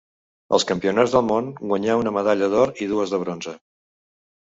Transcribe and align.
Als 0.57 0.65
campionats 0.71 1.13
del 1.17 1.27
món 1.27 1.53
guanyà 1.73 1.99
una 2.01 2.17
medalla 2.19 2.53
d'or 2.57 2.75
i 2.87 2.91
dues 2.97 3.17
de 3.17 3.25
bronze. 3.27 3.59